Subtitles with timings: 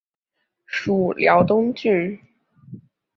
[0.65, 2.17] 属辽东郡。